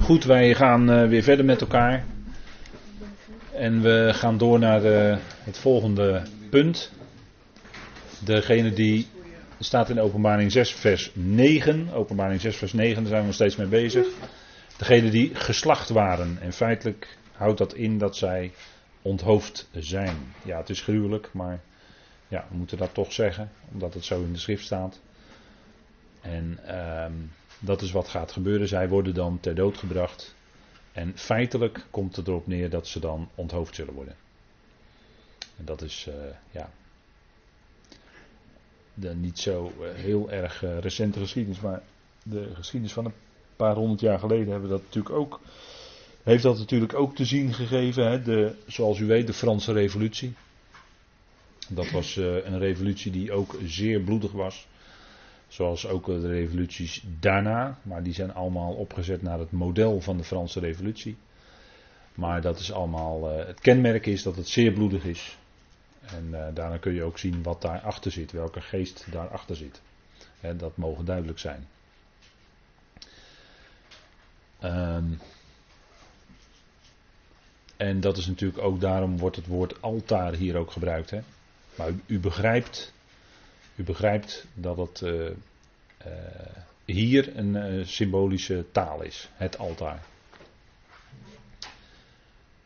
[0.00, 2.04] Goed, wij gaan uh, weer verder met elkaar.
[3.54, 6.92] En we gaan door naar uh, het volgende punt.
[8.24, 9.06] Degene die
[9.58, 11.92] staat in openbaring 6 vers 9.
[11.92, 14.06] Openbaring 6 vers 9, daar zijn we nog steeds mee bezig.
[14.76, 16.38] Degene die geslacht waren.
[16.40, 18.52] En feitelijk houdt dat in dat zij
[19.02, 20.16] onthoofd zijn.
[20.44, 21.60] Ja, het is gruwelijk, maar
[22.28, 25.00] ja, we moeten dat toch zeggen, omdat het zo in de schrift staat.
[26.20, 27.04] En uh,
[27.64, 28.68] dat is wat gaat gebeuren.
[28.68, 30.34] Zij worden dan ter dood gebracht.
[30.92, 34.16] En feitelijk komt het erop neer dat ze dan onthoofd zullen worden.
[35.56, 36.14] En dat is, uh,
[36.50, 36.70] ja.
[38.94, 41.82] De niet zo uh, heel erg uh, recente geschiedenis, maar
[42.22, 43.14] de geschiedenis van een
[43.56, 45.40] paar honderd jaar geleden hebben dat natuurlijk ook.
[46.22, 48.10] Heeft dat natuurlijk ook te zien gegeven.
[48.10, 48.22] Hè?
[48.22, 50.34] De, zoals u weet, de Franse Revolutie.
[51.68, 54.66] Dat was een revolutie die ook zeer bloedig was.
[55.52, 60.24] Zoals ook de revoluties daarna, maar die zijn allemaal opgezet naar het model van de
[60.24, 61.16] Franse revolutie.
[62.14, 65.38] Maar dat is allemaal, uh, het kenmerk is dat het zeer bloedig is.
[66.00, 69.82] En uh, daarna kun je ook zien wat daarachter zit, welke geest daarachter zit.
[70.56, 71.66] Dat mogen duidelijk zijn.
[74.64, 75.18] Um,
[77.76, 81.10] en dat is natuurlijk ook daarom wordt het woord altaar hier ook gebruikt.
[81.10, 81.20] Hè?
[81.74, 82.92] Maar u, begrijpt
[83.76, 85.30] u begrijpt dat het uh,
[86.06, 86.12] uh,
[86.84, 90.02] hier een uh, symbolische taal is, het altaar.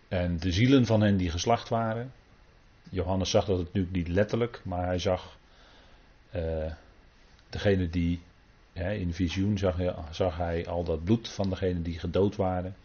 [0.08, 2.12] En de zielen van hen die geslacht waren,
[2.90, 5.36] Johannes zag dat nu niet letterlijk, maar hij zag
[7.48, 8.20] degene die,
[8.72, 12.76] hè, in visioen zag hij, zag hij al dat bloed van degene die gedood waren,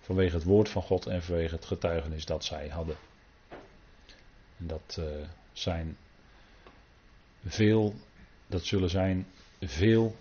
[0.00, 2.96] vanwege het woord van God en vanwege het getuigenis dat zij hadden.
[4.58, 5.00] En dat
[5.52, 5.96] zijn
[7.46, 7.94] veel,
[8.46, 9.26] dat zullen zijn
[9.60, 10.16] veel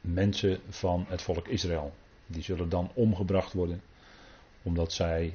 [0.00, 1.94] mensen van het volk Israël.
[2.26, 3.82] Die zullen dan omgebracht worden,
[4.62, 5.34] omdat zij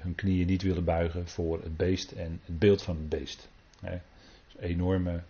[0.00, 3.48] hun knieën niet willen buigen voor het beest en het beeld van het beest.
[3.80, 4.00] Een
[4.60, 5.22] enorme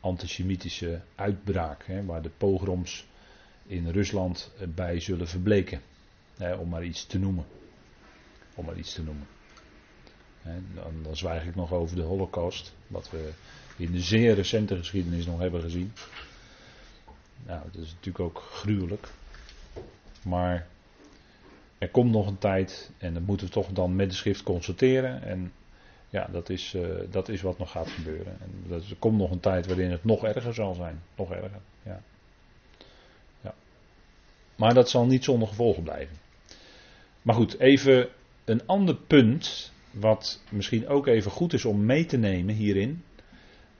[0.00, 3.06] antisemitische uitbraak, waar de pogroms
[3.66, 5.80] in Rusland bij zullen verbleken.
[6.58, 7.44] Om maar iets te noemen.
[8.54, 9.26] Om maar iets te noemen.
[10.74, 13.30] Dan, dan zwijg ik nog over de Holocaust, wat we
[13.76, 15.92] in de zeer recente geschiedenis nog hebben gezien.
[17.46, 19.08] Nou, dat is natuurlijk ook gruwelijk.
[20.22, 20.66] Maar
[21.78, 25.22] er komt nog een tijd en dat moeten we toch dan met de schrift constateren.
[25.22, 25.52] En
[26.08, 28.36] ja, dat is, uh, dat is wat nog gaat gebeuren.
[28.40, 31.02] En dat, er komt nog een tijd waarin het nog erger zal zijn.
[31.16, 32.02] Nog erger, ja.
[33.40, 33.54] ja.
[34.56, 36.16] Maar dat zal niet zonder gevolgen blijven.
[37.22, 38.08] Maar goed, even
[38.44, 39.72] een ander punt.
[39.90, 43.04] Wat misschien ook even goed is om mee te nemen hierin.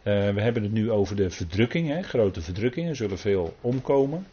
[0.03, 4.27] Uh, we hebben het nu over de verdrukking, hè, grote verdrukking, er zullen veel omkomen.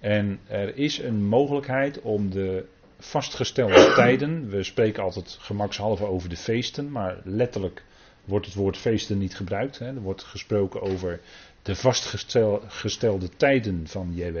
[0.00, 2.64] En er is een mogelijkheid om de
[2.98, 7.82] vastgestelde tijden, we spreken altijd gemakshalve over de feesten, maar letterlijk
[8.24, 9.78] wordt het woord feesten niet gebruikt.
[9.78, 9.86] Hè.
[9.86, 11.20] Er wordt gesproken over
[11.62, 14.38] de vastgestelde tijden van JW.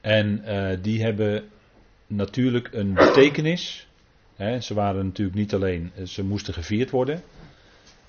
[0.00, 1.44] En uh, die hebben
[2.06, 3.86] natuurlijk een betekenis.
[4.36, 4.60] Hè.
[4.60, 7.22] Ze waren natuurlijk niet alleen, ze moesten gevierd worden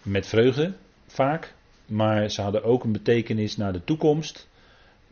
[0.04, 0.74] met vreugde
[1.08, 1.54] vaak,
[1.86, 4.48] maar ze hadden ook een betekenis naar de toekomst.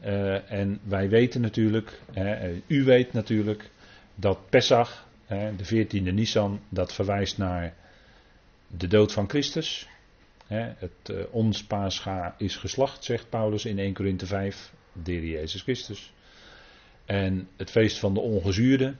[0.05, 3.69] Uh, en wij weten natuurlijk, uh, u weet natuurlijk,
[4.15, 7.73] dat Pesach, de 14e Nisan, dat verwijst naar
[8.67, 9.87] de dood van Christus.
[10.47, 16.13] het, ons paascha is geslacht, zegt Paulus in 1 Korinthe 5, de Jezus Christus.
[17.05, 18.93] En het feest van de ongezuurde,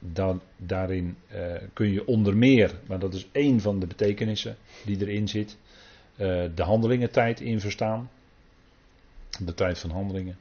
[0.00, 5.00] dan, daarin uh, kun je onder meer, maar dat is één van de betekenissen die
[5.00, 5.56] erin zit,
[6.16, 8.10] uh, de handelingentijd in verstaan.
[9.44, 10.36] De tijd van handelingen.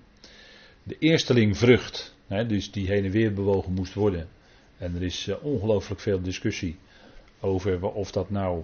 [0.84, 4.28] De eersteling vrucht, hè, dus die heen en weer bewogen moest worden.
[4.78, 6.78] En er is uh, ongelooflijk veel discussie
[7.40, 8.64] over of dat nou,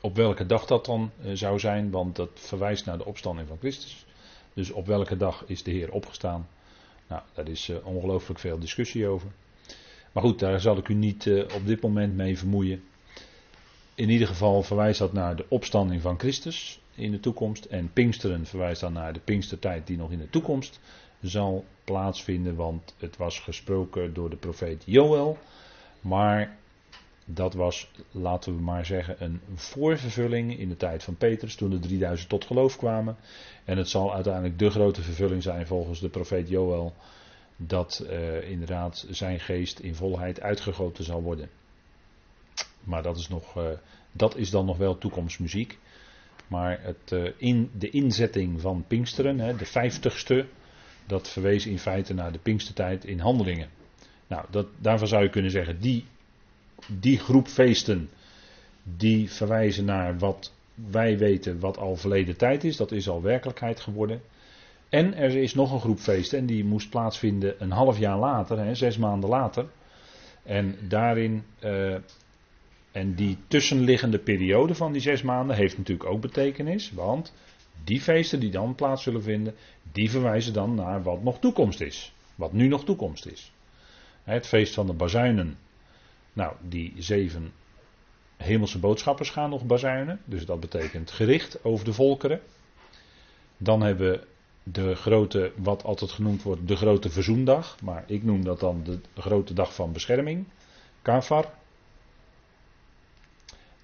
[0.00, 4.06] op welke dag dat dan zou zijn, want dat verwijst naar de opstanding van Christus.
[4.54, 6.48] Dus op welke dag is de Heer opgestaan?
[7.10, 9.28] Nou, daar is uh, ongelooflijk veel discussie over.
[10.12, 12.82] Maar goed, daar zal ik u niet uh, op dit moment mee vermoeien.
[13.94, 17.64] In ieder geval verwijst dat naar de opstanding van Christus in de toekomst.
[17.64, 20.80] En Pinksteren verwijst dan naar de Pinkstertijd die nog in de toekomst
[21.20, 22.54] zal plaatsvinden.
[22.54, 25.38] Want het was gesproken door de profeet Joël.
[26.00, 26.58] Maar
[27.34, 31.78] dat was, laten we maar zeggen, een voorvervulling in de tijd van Petrus, toen de
[31.78, 33.16] 3000 tot geloof kwamen.
[33.64, 36.94] En het zal uiteindelijk de grote vervulling zijn volgens de profeet Joël,
[37.56, 41.48] dat uh, inderdaad zijn geest in volheid uitgegoten zal worden.
[42.84, 43.64] Maar dat is, nog, uh,
[44.12, 45.78] dat is dan nog wel toekomstmuziek.
[46.46, 50.46] Maar het, uh, in, de inzetting van Pinksteren, hè, de vijftigste,
[51.06, 53.68] dat verwees in feite naar de Pinkstertijd in handelingen.
[54.26, 56.04] Nou, dat, daarvan zou je kunnen zeggen, die,
[56.86, 58.10] die groep feesten,
[58.82, 63.80] die verwijzen naar wat wij weten wat al verleden tijd is, dat is al werkelijkheid
[63.80, 64.20] geworden.
[64.88, 68.58] En er is nog een groep feesten en die moest plaatsvinden een half jaar later,
[68.58, 69.66] hè, zes maanden later.
[70.42, 71.94] En daarin, uh,
[72.92, 77.32] en die tussenliggende periode van die zes maanden heeft natuurlijk ook betekenis, want
[77.84, 79.54] die feesten die dan plaats zullen vinden,
[79.92, 82.12] die verwijzen dan naar wat nog toekomst is.
[82.34, 83.52] Wat nu nog toekomst is.
[84.22, 85.58] Het feest van de bazuinen.
[86.32, 87.52] Nou, die zeven
[88.36, 90.20] hemelse boodschappers gaan nog bazuinen.
[90.24, 92.40] Dus dat betekent gericht over de volkeren.
[93.56, 94.26] Dan hebben we
[94.62, 97.80] de grote, wat altijd genoemd wordt, de grote verzoendag.
[97.82, 100.46] Maar ik noem dat dan de grote dag van bescherming.
[101.02, 101.52] Kafar.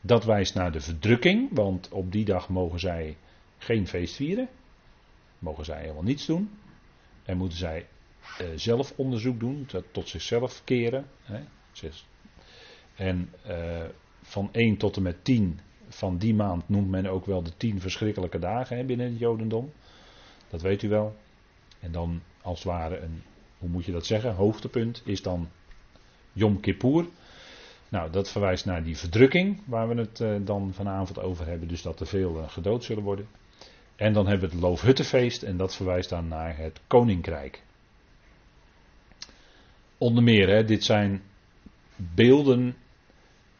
[0.01, 3.17] Dat wijst naar de verdrukking, want op die dag mogen zij
[3.59, 4.49] geen feest vieren.
[5.39, 6.59] Mogen zij helemaal niets doen.
[7.25, 7.87] En moeten zij
[8.41, 11.07] uh, zelf onderzoek doen, tot zichzelf keren.
[11.23, 11.41] Hè.
[12.97, 13.83] En uh,
[14.23, 17.81] van 1 tot en met 10 van die maand noemt men ook wel de 10
[17.81, 19.73] verschrikkelijke dagen hè, binnen het Jodendom.
[20.49, 21.17] Dat weet u wel.
[21.81, 23.23] En dan als het ware een,
[23.59, 25.49] hoe moet je dat zeggen, hoogtepunt is dan
[26.33, 27.07] Yom Kippur.
[27.89, 31.69] Nou, dat verwijst naar die verdrukking waar we het uh, dan vanavond over hebben.
[31.69, 33.27] Dus dat er veel uh, gedood zullen worden.
[33.97, 37.63] En dan hebben we het Loofhuttenfeest en dat verwijst dan naar het Koninkrijk.
[39.99, 41.23] Onder meer, hè, dit zijn
[41.97, 42.77] beelden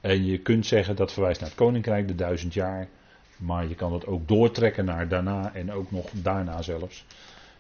[0.07, 2.89] en je kunt zeggen dat verwijst naar het koninkrijk, de duizend jaar.
[3.37, 7.05] Maar je kan het ook doortrekken naar daarna en ook nog daarna zelfs.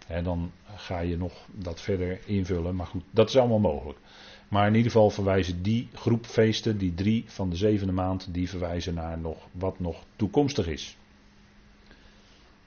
[0.06, 2.76] En dan ga je nog dat verder invullen.
[2.76, 3.98] Maar goed, dat is allemaal mogelijk.
[4.48, 8.48] Maar in ieder geval verwijzen die groep feesten, die drie van de zevende maand, die
[8.48, 10.96] verwijzen naar nog, wat nog toekomstig is.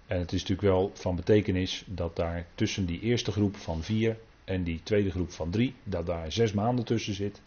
[0.08, 4.18] En het is natuurlijk wel van betekenis dat daar tussen die eerste groep van vier
[4.44, 7.42] en die tweede groep van drie, dat daar zes maanden tussen zit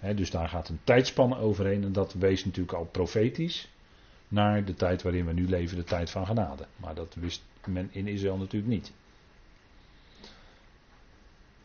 [0.00, 3.68] dus daar gaat een tijdspanne overheen en dat wees natuurlijk al profetisch
[4.28, 6.66] naar de tijd waarin we nu leven, de tijd van genade.
[6.76, 8.92] Maar dat wist men in Israël natuurlijk niet.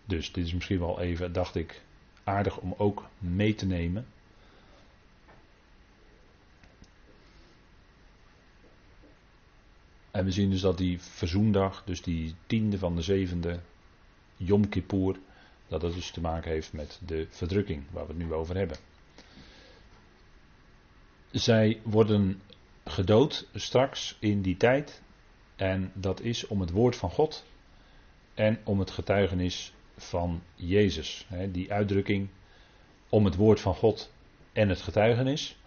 [0.06, 1.82] Dus dit is misschien wel even, dacht ik,
[2.24, 4.06] aardig om ook mee te nemen.
[10.12, 13.60] En we zien dus dat die verzoendag, dus die tiende van de zevende
[14.38, 15.16] Yom Kippur,
[15.72, 18.78] dat dat dus te maken heeft met de verdrukking waar we het nu over hebben.
[21.32, 22.42] Zij worden
[22.86, 25.02] gedood straks in die tijd.
[25.56, 27.46] En dat is om het woord van God
[28.34, 31.28] en om het getuigenis van Jezus.
[31.52, 32.30] Die uitdrukking
[33.10, 34.12] om het woord van God
[34.54, 35.58] en het getuigenis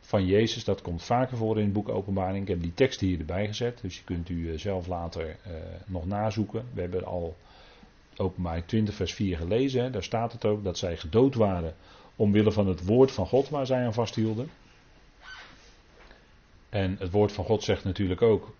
[0.00, 2.42] van Jezus, dat komt vaker voor in het boek Openbaring.
[2.42, 5.54] Ik heb die tekst hier erbij gezet, dus je kunt u eh, zelf later uh,
[5.86, 6.64] nog nazoeken.
[6.74, 7.36] We hebben al
[8.22, 9.92] openbaar 20 vers 4 gelezen.
[9.92, 11.74] Daar staat het ook dat zij gedood waren
[12.16, 14.50] omwille van het woord van God waar zij aan vasthielden.
[16.68, 18.54] En het woord van God zegt natuurlijk ook,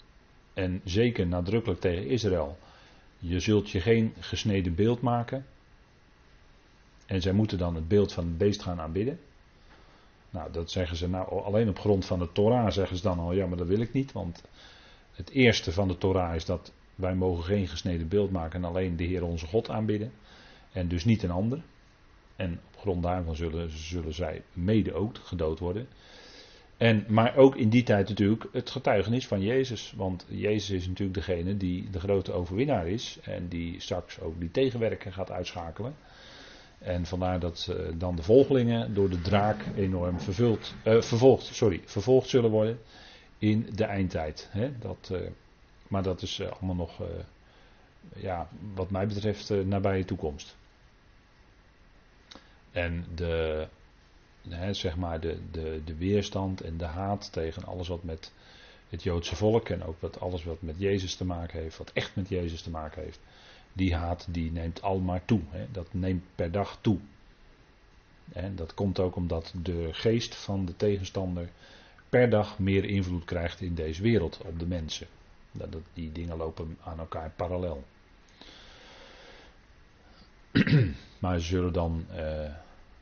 [0.54, 2.58] en zeker nadrukkelijk tegen Israël,
[3.18, 5.46] je zult je geen gesneden beeld maken.
[7.06, 9.20] En zij moeten dan het beeld van het beest gaan aanbidden.
[10.30, 13.32] Nou, dat zeggen ze nou alleen op grond van de Torah, zeggen ze dan al,
[13.32, 14.42] ja, maar dat wil ik niet, want
[15.12, 18.96] het eerste van de Torah is dat wij mogen geen gesneden beeld maken en alleen
[18.96, 20.12] de Heer onze God aanbidden.
[20.72, 21.62] En dus niet een ander.
[22.36, 25.88] En op grond daarvan zullen, zullen zij mede ook gedood worden.
[26.76, 29.94] En, maar ook in die tijd natuurlijk het getuigenis van Jezus.
[29.96, 33.18] Want Jezus is natuurlijk degene die de grote overwinnaar is.
[33.22, 35.94] En die straks ook die tegenwerker gaat uitschakelen.
[36.78, 41.80] En vandaar dat uh, dan de volgelingen door de draak enorm vervuld, uh, vervolgd, sorry,
[41.84, 42.78] vervolgd zullen worden
[43.38, 44.48] in de eindtijd.
[44.50, 44.78] Hè?
[44.78, 45.20] Dat, uh,
[45.92, 47.06] maar dat is eh, allemaal nog, eh,
[48.22, 50.56] ja, wat mij betreft, uh, nabije toekomst.
[52.70, 53.66] En de,
[54.48, 58.32] hè, zeg maar de, de, de weerstand en de haat tegen alles wat met
[58.88, 62.16] het Joodse volk en ook wat alles wat met Jezus te maken heeft, wat echt
[62.16, 63.20] met Jezus te maken heeft,
[63.72, 65.40] die haat die neemt al maar toe.
[65.48, 65.66] Hè.
[65.70, 66.98] Dat neemt per dag toe.
[68.32, 71.48] En dat komt ook omdat de geest van de tegenstander
[72.08, 75.06] per dag meer invloed krijgt in deze wereld op de mensen.
[75.52, 77.84] Dat, die dingen lopen aan elkaar parallel.
[81.18, 82.54] maar zullen dan, uh,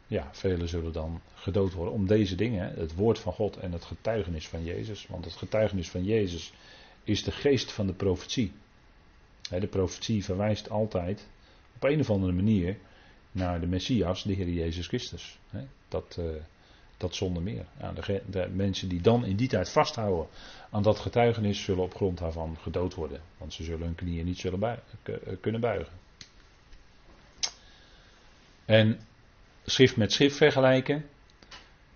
[0.06, 3.84] ja, velen zullen dan gedood worden om deze dingen, het woord van God en het
[3.84, 5.06] getuigenis van Jezus.
[5.06, 6.52] Want het getuigenis van Jezus
[7.04, 8.52] is de geest van de profetie.
[9.48, 11.28] de profetie verwijst altijd
[11.74, 12.76] op een of andere manier
[13.32, 15.38] naar de Messias, de Heer Jezus Christus.
[15.88, 16.26] dat, uh,
[17.00, 17.66] Dat zonder meer.
[17.78, 20.26] Ja, de, de, mensen die dan in die tijd vasthouden
[20.70, 23.20] aan dat getuigenis zullen op grond daarvan gedood worden.
[23.38, 24.84] Want ze zullen hun knieën niet zullen buigen,
[25.40, 25.92] kunnen buigen.
[28.64, 29.00] En
[29.64, 31.04] schrift met schrift vergelijken.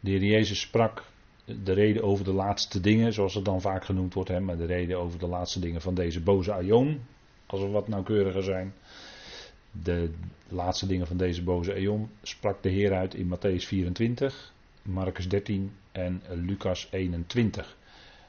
[0.00, 1.04] De heer Jezus sprak
[1.44, 4.66] de reden over de laatste dingen, zoals het dan vaak genoemd wordt, hè, maar de
[4.66, 7.00] reden over de laatste dingen van deze boze aion,
[7.46, 8.74] als we wat nauwkeuriger zijn.
[9.70, 10.10] De
[10.48, 14.53] laatste dingen van deze boze aion sprak de Heer uit in Matthäus 24,
[14.84, 17.76] Marcus 13 en Lucas 21.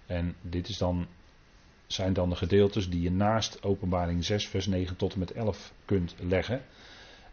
[0.06, 1.08] En dit is dan,
[1.88, 5.74] zijn dan de gedeeltes die je naast Openbaring 6, vers 9 tot en met 11
[5.86, 6.62] kunt leggen.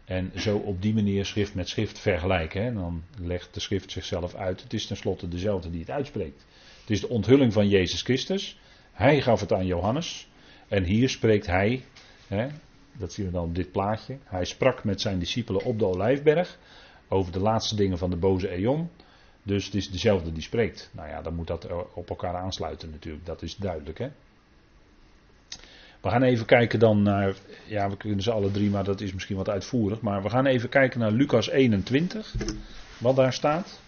[0.05, 2.73] En zo op die manier schrift met schrift vergelijken.
[2.73, 4.63] Dan legt de schrift zichzelf uit.
[4.63, 6.45] Het is tenslotte dezelfde die het uitspreekt.
[6.81, 8.59] Het is de onthulling van Jezus Christus.
[8.91, 10.27] Hij gaf het aan Johannes.
[10.67, 11.83] En hier spreekt hij,
[12.27, 12.47] hè,
[12.97, 14.17] dat zien we dan op dit plaatje.
[14.23, 16.59] Hij sprak met zijn discipelen op de Olijfberg
[17.07, 18.89] over de laatste dingen van de boze eon.
[19.43, 20.89] Dus het is dezelfde die spreekt.
[20.91, 23.25] Nou ja, dan moet dat op elkaar aansluiten natuurlijk.
[23.25, 24.09] Dat is duidelijk hè.
[26.01, 27.35] We gaan even kijken dan naar,
[27.65, 30.01] ja we kunnen ze alle drie, maar dat is misschien wat uitvoerig.
[30.01, 32.35] Maar we gaan even kijken naar Lucas 21,
[32.97, 33.81] wat daar staat.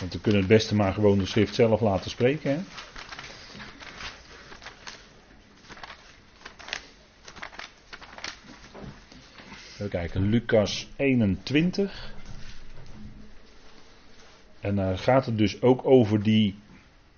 [0.00, 2.50] Want we kunnen het beste maar gewoon de schrift zelf laten spreken.
[2.50, 2.58] Hè?
[9.74, 12.14] Even kijken, Lucas 21.
[14.60, 16.54] En daar gaat het dus ook over die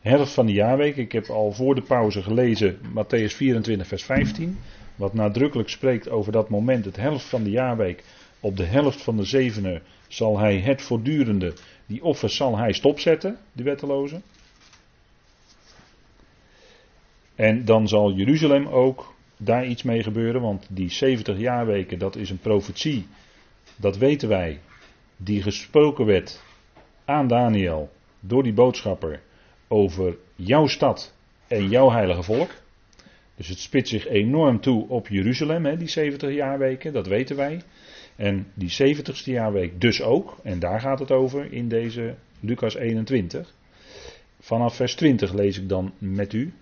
[0.01, 0.97] helft van de jaarweek.
[0.97, 4.59] Ik heb al voor de pauze gelezen Matthäus 24, vers 15.
[4.95, 8.05] Wat nadrukkelijk spreekt over dat moment, het helft van de jaarweek.
[8.41, 11.55] Op de helft van de zevenen zal hij het voortdurende,
[11.87, 14.21] die offers zal hij stopzetten, de wetteloze.
[17.35, 22.31] En dan zal Jeruzalem ook daar iets mee gebeuren, want die 70 jaarweken, dat is
[22.31, 23.07] een profetie,
[23.77, 24.61] dat weten wij,
[25.17, 26.43] die gesproken werd
[27.13, 27.91] aan Daniel
[28.21, 29.21] door die boodschapper
[29.69, 31.15] over jouw stad
[31.49, 32.51] en jouw heilige volk.
[33.37, 37.63] Dus het spitst zich enorm toe op Jeruzalem, hè, die 70 jaarweken, dat weten wij.
[38.17, 43.55] En die 70ste jaarweek dus ook, en daar gaat het over in deze Lucas 21.
[44.41, 46.53] Vanaf vers 20 lees ik dan met u.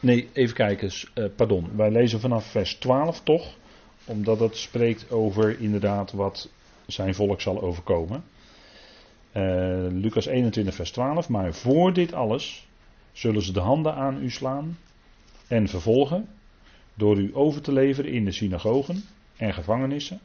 [0.00, 1.76] Nee, even kijken, uh, pardon.
[1.76, 3.56] Wij lezen vanaf vers 12 toch,
[4.08, 6.50] omdat het spreekt over inderdaad wat
[6.86, 8.24] zijn volk zal overkomen.
[9.36, 11.28] Uh, Lucas 21, vers 12.
[11.28, 12.68] Maar voor dit alles
[13.12, 14.78] zullen ze de handen aan u slaan
[15.48, 16.28] en vervolgen
[16.94, 19.04] door u over te leveren in de synagogen
[19.36, 20.20] en gevangenissen.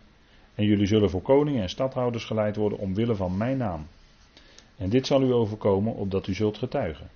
[0.55, 3.87] En jullie zullen voor koningen en stadhouders geleid worden omwille van mijn naam.
[4.77, 7.09] En dit zal u overkomen opdat u zult getuigen.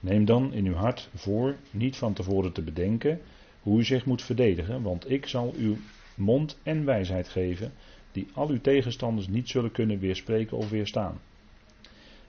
[0.00, 3.20] Neem dan in uw hart voor niet van tevoren te bedenken
[3.64, 5.76] hoe u zich moet verdedigen, want ik zal uw
[6.14, 7.72] mond en wijsheid geven
[8.12, 11.20] die al uw tegenstanders niet zullen kunnen weerspreken of weerstaan.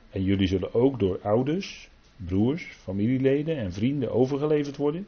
[0.10, 5.08] En jullie zullen ook door ouders, broers, familieleden en vrienden overgeleverd worden,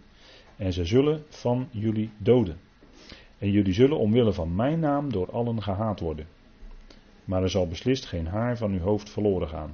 [0.55, 2.57] en ze zullen van jullie doden.
[3.38, 6.27] En jullie zullen omwille van mijn naam door allen gehaat worden.
[7.25, 9.74] Maar er zal beslist geen haar van uw hoofd verloren gaan.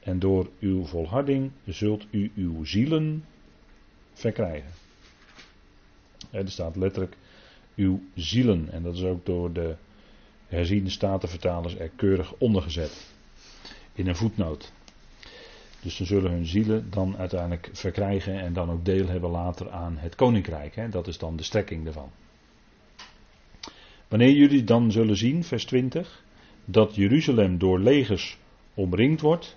[0.00, 3.24] En door uw volharding zult u uw zielen
[4.12, 4.70] verkrijgen.
[6.30, 7.16] Er staat letterlijk
[7.76, 8.68] uw zielen.
[8.72, 9.76] En dat is ook door de
[10.46, 13.08] herziende statenvertalers er keurig ondergezet.
[13.92, 14.72] In een voetnoot.
[15.82, 19.96] Dus ze zullen hun zielen dan uiteindelijk verkrijgen en dan ook deel hebben later aan
[19.98, 20.74] het koninkrijk.
[20.74, 20.88] Hè?
[20.88, 22.10] Dat is dan de strekking ervan.
[24.08, 26.24] Wanneer jullie dan zullen zien, vers 20,
[26.64, 28.38] dat Jeruzalem door legers
[28.74, 29.56] omringd wordt,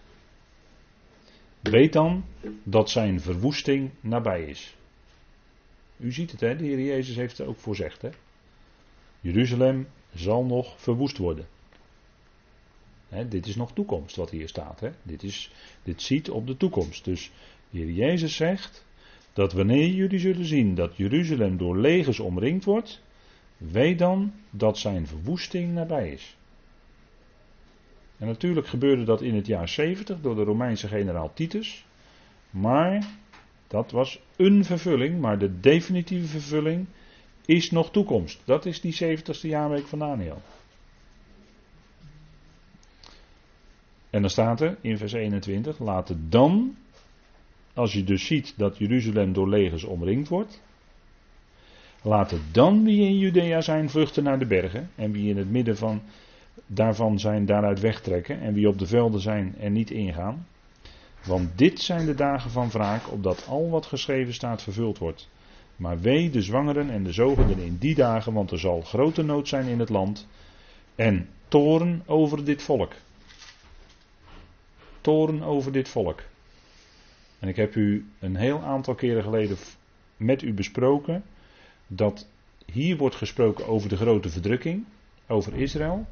[1.61, 2.23] weet dan
[2.63, 4.75] dat zijn verwoesting nabij is.
[5.97, 6.55] U ziet het, hè?
[6.55, 8.01] de Heer Jezus heeft het ook voorzegd.
[8.01, 8.09] Hè?
[9.21, 11.47] Jeruzalem zal nog verwoest worden.
[13.29, 14.81] dit is nog toekomst wat hier staat.
[15.03, 15.51] Dit, is,
[15.83, 17.05] dit ziet op de toekomst.
[17.05, 17.31] Dus
[17.69, 18.85] hier Jezus zegt
[19.33, 23.01] dat wanneer jullie zullen zien dat Jeruzalem door legers omringd wordt,
[23.57, 26.37] weet dan dat zijn verwoesting nabij is.
[28.17, 31.85] En natuurlijk gebeurde dat in het jaar 70 door de Romeinse generaal Titus.
[32.49, 33.07] Maar
[33.73, 36.85] dat was een vervulling, maar de definitieve vervulling
[37.45, 38.41] is nog toekomst.
[38.45, 40.41] Dat is die 70ste jaarweek van Daniel.
[44.09, 46.75] En dan staat er in vers 21: laten dan,
[47.73, 50.61] als je dus ziet dat Jeruzalem door legers omringd wordt,
[52.01, 55.77] laten dan wie in Judea zijn vluchten naar de bergen en wie in het midden
[55.77, 56.01] van
[56.65, 60.47] daarvan zijn daaruit wegtrekken en wie op de velden zijn en niet ingaan.
[61.25, 65.29] Want dit zijn de dagen van wraak, opdat al wat geschreven staat vervuld wordt.
[65.75, 69.47] Maar wee de zwangeren en de zogenden in die dagen, want er zal grote nood
[69.47, 70.27] zijn in het land.
[70.95, 72.93] En toren over dit volk.
[75.01, 76.21] Toren over dit volk.
[77.39, 79.57] En ik heb u een heel aantal keren geleden
[80.17, 81.23] met u besproken
[81.87, 82.27] dat
[82.71, 84.85] hier wordt gesproken over de grote verdrukking,
[85.27, 86.07] over Israël.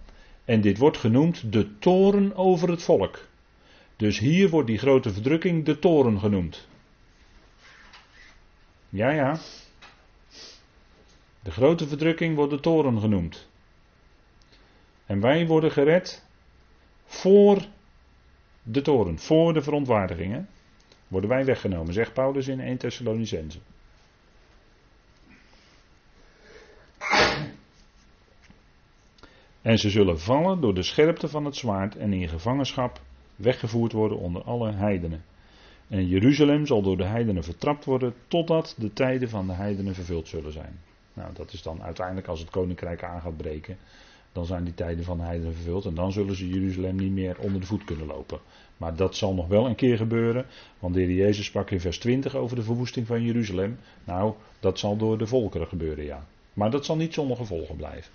[0.46, 3.30] En dit wordt genoemd de toren over het volk.
[4.02, 6.68] Dus hier wordt die grote verdrukking de toren genoemd.
[8.90, 9.40] Ja, ja.
[11.40, 13.48] De grote verdrukking wordt de toren genoemd.
[15.06, 16.26] En wij worden gered
[17.06, 17.66] voor
[18.64, 20.50] de toren, voor de verontwaardigingen.
[21.08, 23.60] Worden wij weggenomen, zegt Paulus in 1 Thessalonicense.
[29.62, 33.02] En ze zullen vallen door de scherpte van het zwaard en in gevangenschap
[33.36, 35.24] weggevoerd worden onder alle heidenen.
[35.88, 40.28] En Jeruzalem zal door de heidenen vertrapt worden totdat de tijden van de heidenen vervuld
[40.28, 40.80] zullen zijn.
[41.14, 43.78] Nou, dat is dan uiteindelijk als het koninkrijk aan gaat breken.
[44.32, 47.40] Dan zijn die tijden van de heidenen vervuld en dan zullen ze Jeruzalem niet meer
[47.40, 48.40] onder de voet kunnen lopen.
[48.78, 50.46] Maar dat zal nog wel een keer gebeuren,
[50.80, 53.80] want de heer Jezus sprak in vers 20 over de verwoesting van Jeruzalem.
[54.04, 56.26] Nou, dat zal door de volkeren gebeuren, ja.
[56.54, 58.12] Maar dat zal niet zonder gevolgen blijven.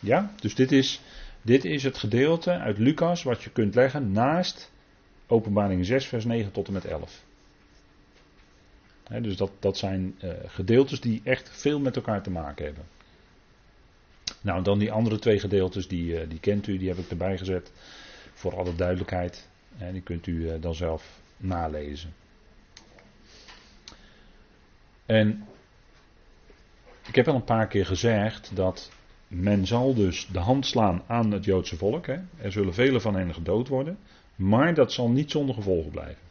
[0.00, 1.00] Ja, dus dit is,
[1.42, 4.72] dit is het gedeelte uit Lucas wat je kunt leggen naast
[5.26, 7.24] Openbaring 6, vers 9 tot en met 11.
[9.20, 12.84] dus dat, dat zijn uh, gedeeltes die echt veel met elkaar te maken hebben.
[14.40, 17.38] Nou, dan die andere twee gedeeltes, die, uh, die kent u, die heb ik erbij
[17.38, 17.72] gezet.
[18.34, 19.48] Voor alle duidelijkheid.
[19.78, 22.14] En die kunt u uh, dan zelf nalezen.
[25.06, 25.46] En
[27.06, 28.90] ik heb al een paar keer gezegd dat
[29.30, 32.06] men zal dus de hand slaan aan het Joodse volk.
[32.06, 32.16] Hè.
[32.36, 33.98] Er zullen velen van hen gedood worden.
[34.34, 36.22] Maar dat zal niet zonder gevolgen blijven.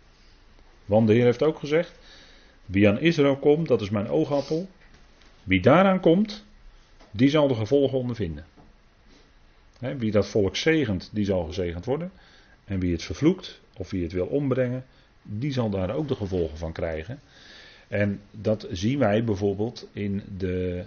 [0.85, 1.99] Want de Heer heeft ook gezegd:
[2.65, 4.69] Wie aan Israël komt, dat is mijn oogappel.
[5.43, 6.45] Wie daaraan komt,
[7.11, 8.45] die zal de gevolgen ondervinden.
[9.79, 12.11] Hè, wie dat volk zegent, die zal gezegend worden.
[12.65, 14.85] En wie het vervloekt, of wie het wil ombrengen,
[15.21, 17.19] die zal daar ook de gevolgen van krijgen.
[17.87, 20.85] En dat zien wij bijvoorbeeld in de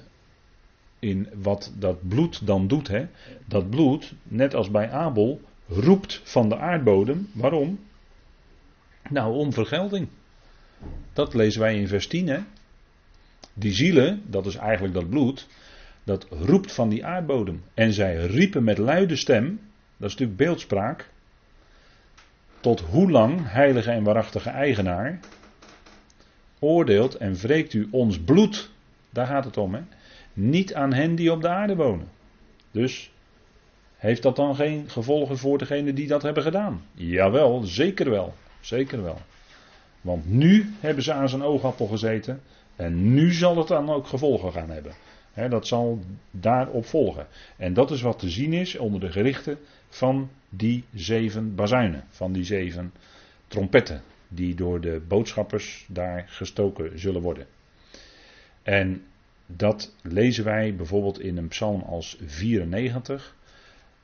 [1.02, 2.88] in wat dat bloed dan doet.
[2.88, 3.06] Hè.
[3.46, 7.28] Dat bloed, net als bij Abel, roept van de aardbodem.
[7.32, 7.80] Waarom?
[9.08, 10.08] Nou, om vergelding.
[11.12, 12.28] Dat lezen wij in vers 10.
[12.28, 12.38] Hè.
[13.54, 15.48] Die zielen, dat is eigenlijk dat bloed,
[16.04, 17.62] dat roept van die aardbodem.
[17.74, 19.60] En zij riepen met luide stem,
[19.96, 21.10] dat is natuurlijk beeldspraak.
[22.60, 25.20] Tot hoe lang, heilige en waarachtige eigenaar,
[26.58, 28.70] oordeelt en wreekt u ons bloed.
[29.10, 29.82] Daar gaat het om, hè
[30.32, 32.08] niet aan hen die op de aarde wonen.
[32.70, 33.12] Dus
[33.96, 36.82] heeft dat dan geen gevolgen voor degenen die dat hebben gedaan?
[36.94, 38.34] Jawel, zeker wel.
[38.60, 39.18] Zeker wel.
[40.00, 42.40] Want nu hebben ze aan zijn oogappel gezeten.
[42.76, 44.92] En nu zal het dan ook gevolgen gaan hebben.
[45.50, 47.26] dat zal daarop volgen.
[47.56, 52.04] En dat is wat te zien is onder de gerichten van die zeven bazuinen.
[52.10, 52.92] Van die zeven
[53.46, 54.02] trompetten.
[54.28, 57.46] Die door de boodschappers daar gestoken zullen worden.
[58.62, 59.02] En
[59.46, 63.34] dat lezen wij bijvoorbeeld in een psalm als 94.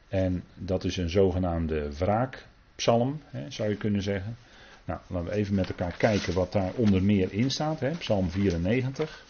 [0.09, 4.37] En dat is een zogenaamde wraakpsalm, hè, zou je kunnen zeggen.
[4.85, 7.81] Nou, laten we even met elkaar kijken wat daar onder meer in staat.
[7.81, 7.91] Hè.
[7.91, 9.25] Psalm 94.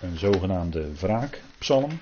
[0.00, 1.98] Een zogenaamde wraakpsalm.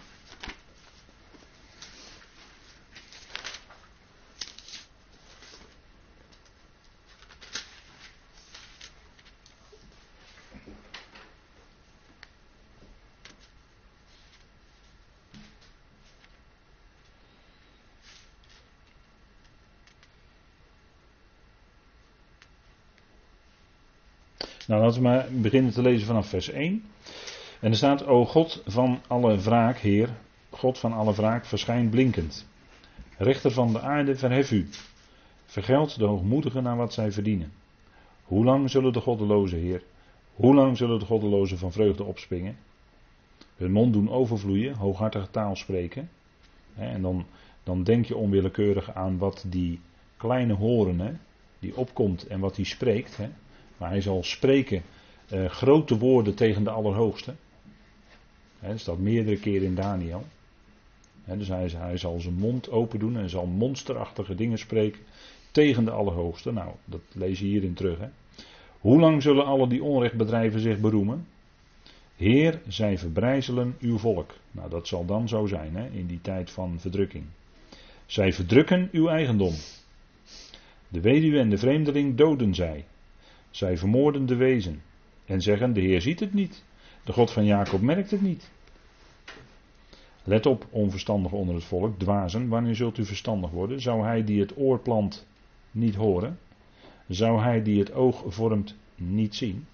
[24.69, 26.85] Nou, laten we maar beginnen te lezen vanaf vers 1.
[27.61, 30.09] En er staat: O God van alle wraak, Heer,
[30.51, 32.47] God van alle wraak, verschijn blinkend.
[33.17, 34.69] Rechter van de aarde, verhef u.
[35.45, 37.53] Vergeld de hoogmoedigen naar wat zij verdienen.
[38.25, 39.83] Hoe lang zullen de goddelozen, Heer,
[40.35, 42.57] hoe lang zullen de goddelozen van vreugde opspringen?
[43.57, 46.11] Hun mond doen overvloeien, hooghartige taal spreken.
[46.75, 47.27] En dan,
[47.63, 49.81] dan denk je onwillekeurig aan wat die
[50.17, 51.21] kleine horen,
[51.59, 53.19] die opkomt en wat hij spreekt.
[53.79, 54.83] Maar hij zal spreken
[55.33, 57.35] uh, grote woorden tegen de Allerhoogste.
[58.59, 60.25] He, dat staat meerdere keren in Daniel.
[61.25, 65.01] dus hij, hij, zal zijn mond open doen en zal monsterachtige dingen spreken
[65.51, 66.53] tegen de Allerhoogste.
[66.53, 67.99] Nou, dat lees je hierin terug.
[68.81, 71.27] Hoe lang zullen alle die onrecht bedrijven zich beroemen?
[72.17, 74.35] Heer, zij verbrijzelen uw volk.
[74.51, 77.25] Nou, dat zal dan zo zijn in die tijd van verdrukking.
[78.07, 79.55] Zij verdrukken uw eigendom.
[80.89, 82.85] De weduwe en de vreemdeling doden zij.
[83.51, 84.83] Zij vermoorden de wezen
[85.25, 86.65] en zeggen: De Heer ziet het niet.
[87.05, 88.51] De God van Jacob merkt het niet.
[90.25, 93.81] Let op, onverstandig onder het volk, dwazen, wanneer zult u verstandig worden?
[93.81, 95.27] Zou hij die het oor plant
[95.71, 96.39] niet horen?
[97.09, 99.67] Zou hij die het oog vormt niet zien?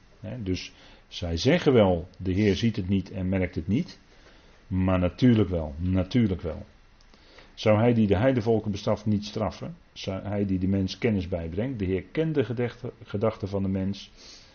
[0.43, 0.73] Dus
[1.09, 3.99] zij zeggen wel, de Heer ziet het niet en merkt het niet.
[4.67, 6.67] Maar natuurlijk wel, natuurlijk wel.
[7.55, 9.77] Zou hij die de heidevolken bestraft niet straffen?
[10.03, 11.79] Hij die de mens kennis bijbrengt?
[11.79, 12.71] De Heer kent de
[13.05, 14.11] gedachten van de mens.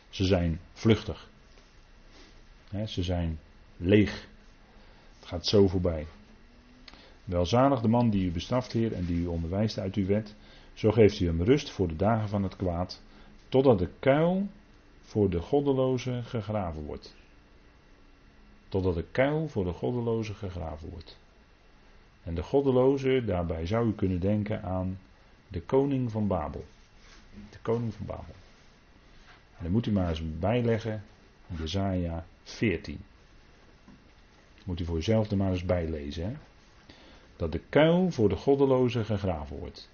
[0.09, 1.29] Ze zijn vluchtig.
[2.85, 3.39] ze zijn
[3.77, 4.27] leeg.
[5.19, 6.05] Het gaat zo voorbij.
[7.23, 10.35] Welzalig de man die u bestraft, Heer, en die u onderwijst uit uw wet.
[10.73, 13.01] Zo geeft u hem rust voor de dagen van het kwaad,
[13.49, 14.47] totdat de kuil
[15.01, 17.15] voor de goddeloze gegraven wordt.
[18.69, 21.19] Totdat de kuil voor de goddeloze gegraven wordt.
[22.23, 24.99] En de goddeloze, daarbij zou u kunnen denken aan
[25.49, 26.65] de koning van Babel.
[27.49, 28.35] De koning van Babel.
[29.57, 31.03] En dan moet u maar eens bijleggen,
[31.47, 32.99] Jezaja 14.
[34.63, 36.23] Moet u voor uzelf er maar eens bijlezen.
[36.23, 36.33] Hè?
[37.35, 39.89] Dat de kuil voor de goddeloze gegraven wordt.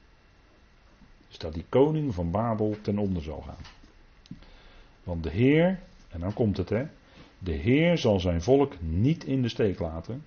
[1.28, 3.63] Dus dat die koning van Babel ten onder zal gaan.
[5.04, 6.86] Want de Heer, en dan komt het hè,
[7.39, 10.24] de Heer zal zijn volk niet in de steek laten.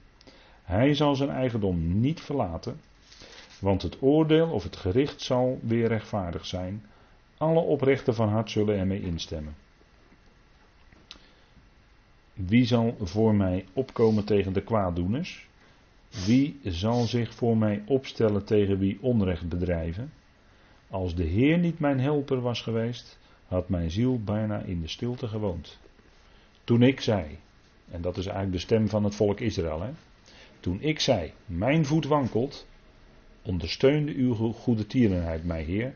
[0.63, 2.81] Hij zal zijn eigendom niet verlaten.
[3.61, 6.85] Want het oordeel of het gericht zal weer rechtvaardig zijn.
[7.39, 9.55] Alle oprechten van hart zullen ermee instemmen.
[12.33, 15.49] Wie zal voor mij opkomen tegen de kwaaddoeners?
[16.27, 20.13] Wie zal zich voor mij opstellen tegen wie onrecht bedrijven?
[20.91, 25.29] Als de Heer niet mijn helper was geweest, had mijn ziel bijna in de stilte
[25.29, 25.79] gewoond.
[26.65, 27.39] Toen ik zei,
[27.91, 29.91] en dat is eigenlijk de stem van het volk Israël, hè?
[30.61, 32.67] toen ik zei, mijn voet wankelt,
[33.43, 35.95] ondersteunde uw goede tierenheid mij, Heer.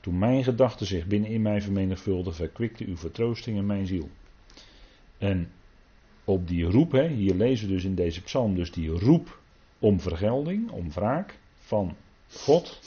[0.00, 4.08] Toen mijn gedachten zich binnenin mij vermenigvuldigden, verkwikte uw vertroosting in mijn ziel.
[5.18, 5.50] En
[6.24, 9.40] op die roep, hè, hier lezen we dus in deze psalm, dus die roep
[9.78, 11.96] om vergelding, om wraak van
[12.30, 12.80] God.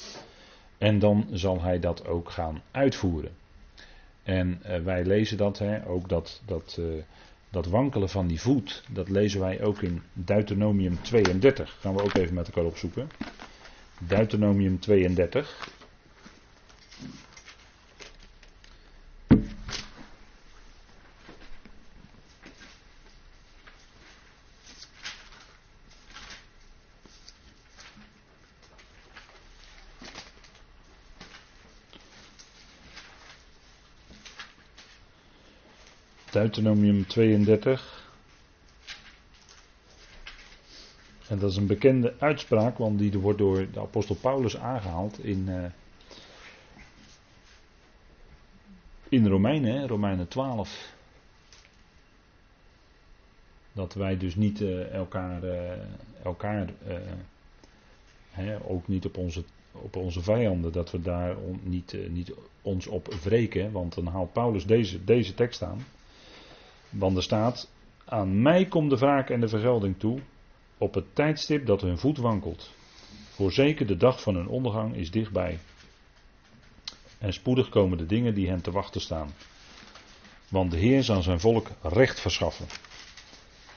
[0.77, 3.31] En dan zal hij dat ook gaan uitvoeren.
[4.23, 7.03] En uh, wij lezen dat, hè, ook dat, dat, uh,
[7.49, 11.77] dat wankelen van die voet, dat lezen wij ook in Deuteronomium 32.
[11.79, 13.09] Gaan we ook even met elkaar opzoeken.
[14.09, 15.45] Deuteronomium 32.
[36.33, 38.02] Deuteronomium 32.
[41.39, 45.65] Dat is een bekende uitspraak, want die wordt door de apostel Paulus aangehaald in, uh,
[49.09, 50.93] in Romeinen, Romeinen 12.
[53.73, 55.71] Dat wij dus niet uh, elkaar, uh,
[56.23, 56.69] elkaar
[58.29, 62.87] hè, ook niet op onze, op onze vijanden, dat we daar on, niet, niet ons
[62.87, 63.71] op wreken.
[63.71, 65.85] Want dan haalt Paulus deze, deze tekst aan.
[66.89, 67.69] Want er staat:
[68.05, 70.19] Aan mij komt de wraak en de vergelding toe.
[70.83, 72.71] Op het tijdstip dat hun voet wankelt.
[73.29, 75.59] Voorzeker de dag van hun ondergang is dichtbij.
[77.17, 79.33] En spoedig komen de dingen die hen te wachten staan.
[80.49, 82.65] Want de Heer zal zijn volk recht verschaffen.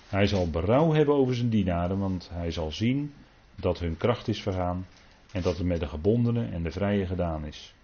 [0.09, 3.15] Hij zal berouw hebben over zijn dienaren, want hij zal zien
[3.55, 4.87] dat hun kracht is vergaan
[5.33, 7.75] en dat het met de gebondenen en de vrije gedaan is.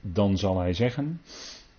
[0.00, 1.20] Dan zal hij zeggen: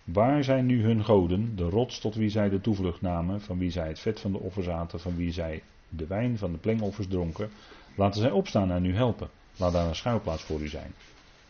[0.05, 3.71] Waar zijn nu hun goden, de rots tot wie zij de toevlucht namen, van wie
[3.71, 7.07] zij het vet van de offers aten, van wie zij de wijn van de plengoffers
[7.07, 7.49] dronken?
[7.95, 9.29] Laten zij opstaan en u helpen.
[9.57, 10.93] Laat daar een schuilplaats voor u zijn.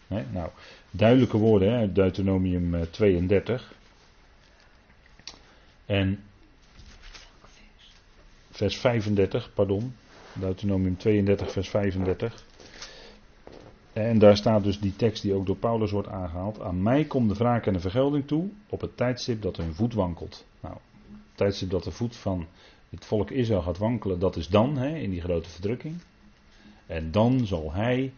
[0.08, 0.50] nou,
[0.92, 3.74] duidelijke woorden uit Deuteronomium 32.
[5.86, 6.24] Eh, en
[8.52, 9.96] vers 35, pardon.
[10.34, 12.44] Deuteronomium 32, vers 35.
[13.96, 16.62] En daar staat dus die tekst die ook door Paulus wordt aangehaald.
[16.62, 19.94] Aan mij komt de wraak en de vergelding toe op het tijdstip dat hun voet
[19.94, 20.46] wankelt.
[20.60, 22.46] Nou, het tijdstip dat de voet van
[22.90, 25.96] het volk Israël gaat wankelen, dat is dan, hè, in die grote verdrukking.
[26.86, 28.14] En dan zal hij,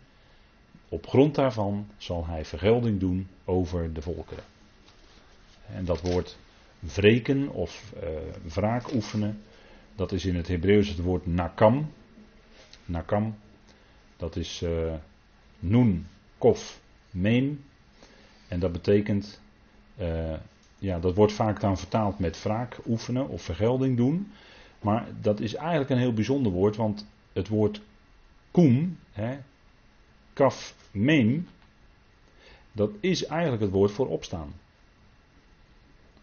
[0.90, 4.44] op grond daarvan, zal hij vergelding doen over de volkeren.
[5.74, 6.38] En dat woord
[6.80, 8.10] wreken of uh,
[8.54, 9.42] wraak oefenen,
[9.96, 11.92] dat is in het Hebreeuws het woord nakam.
[12.86, 13.36] Nakam,
[14.16, 14.62] dat is...
[14.62, 14.94] Uh,
[15.60, 16.80] Noen, kof,
[17.12, 17.64] meen.
[18.48, 19.42] En dat betekent,
[20.00, 20.34] uh,
[20.80, 24.32] ja, dat wordt vaak dan vertaald met wraak oefenen of vergelding doen.
[24.82, 27.82] Maar dat is eigenlijk een heel bijzonder woord, want het woord
[28.52, 29.38] koen, hè,
[30.34, 31.48] kaf, meen,
[32.72, 34.54] dat is eigenlijk het woord voor opstaan.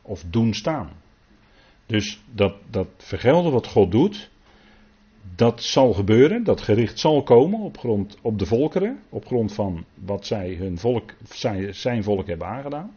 [0.02, 0.90] of doen staan.
[1.86, 4.30] Dus dat, dat vergelden wat God doet,
[5.34, 9.84] dat zal gebeuren, dat gericht zal komen op, grond, op de volkeren, op grond van
[9.94, 12.92] wat zij hun volk, zijn, zijn volk hebben aangedaan.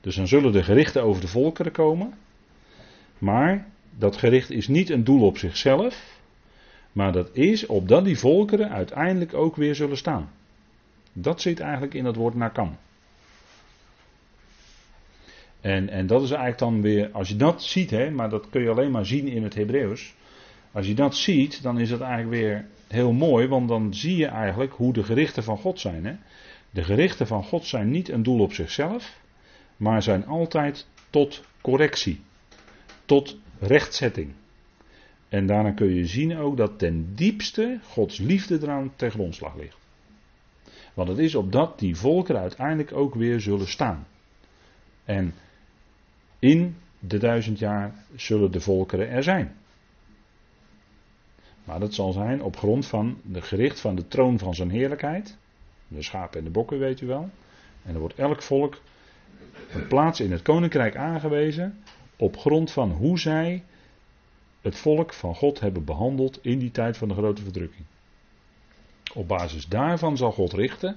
[0.00, 2.14] Dus dan zullen de gerichten over de volkeren komen.
[3.18, 3.66] Maar
[3.98, 6.20] dat gericht is niet een doel op zichzelf,
[6.92, 10.30] maar dat is opdat die volkeren uiteindelijk ook weer zullen staan.
[11.12, 12.76] Dat zit eigenlijk in het woord nakam.
[15.60, 18.62] En, en dat is eigenlijk dan weer, als je dat ziet, hè, maar dat kun
[18.62, 20.14] je alleen maar zien in het Hebreeuws.
[20.72, 24.26] Als je dat ziet, dan is dat eigenlijk weer heel mooi, want dan zie je
[24.26, 26.04] eigenlijk hoe de gerichten van God zijn.
[26.04, 26.16] Hè.
[26.70, 29.20] De gerichten van God zijn niet een doel op zichzelf,
[29.76, 32.20] maar zijn altijd tot correctie,
[33.04, 34.32] tot rechtzetting.
[35.28, 39.78] En daarna kun je zien ook dat ten diepste Gods liefde eraan ten grondslag ligt.
[40.94, 44.06] Want het is opdat die volkeren uiteindelijk ook weer zullen staan.
[45.04, 45.34] En
[46.38, 49.56] in de duizend jaar zullen de volkeren er zijn.
[51.64, 55.36] Maar dat zal zijn op grond van de gericht van de troon van zijn heerlijkheid.
[55.88, 57.30] De schapen en de bokken, weet u wel.
[57.82, 58.80] En er wordt elk volk
[59.72, 61.78] een plaats in het koninkrijk aangewezen.
[62.16, 63.64] op grond van hoe zij
[64.60, 67.84] het volk van God hebben behandeld in die tijd van de grote verdrukking.
[69.14, 70.96] Op basis daarvan zal God richten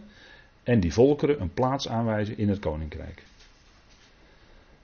[0.63, 3.23] en die volkeren een plaats aanwijzen in het koninkrijk.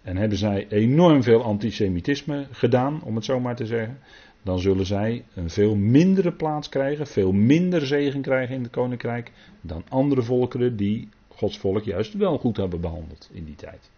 [0.02, 4.00] En hebben zij enorm veel antisemitisme gedaan, om het zo maar te zeggen,
[4.50, 9.32] dan zullen zij een veel mindere plaats krijgen, veel minder zegen krijgen in het koninkrijk
[9.62, 13.90] dan andere volkeren die Gods volk juist wel goed hebben behandeld in die tijd.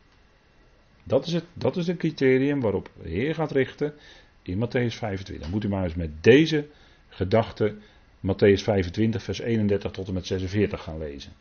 [1.03, 3.93] Dat is het, dat is het criterium waarop de Heer gaat richten
[4.41, 5.49] in Matthäus 25.
[5.49, 6.67] Moet u maar eens met deze
[7.09, 7.75] gedachte
[8.19, 11.31] Matthäus 25, vers 31 tot en met 46 gaan lezen.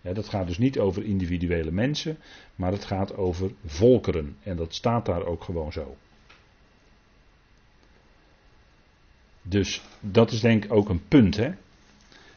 [0.00, 2.18] dat gaat dus niet over individuele mensen,
[2.54, 4.36] maar het gaat over volkeren.
[4.42, 5.96] En dat staat daar ook gewoon zo.
[9.42, 11.36] Dus dat is denk ik ook een punt.
[11.36, 11.50] Hè?